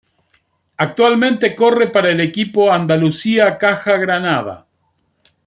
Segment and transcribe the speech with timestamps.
[0.77, 4.65] Actualmente corre para el equipo Andalucía Caja Granada.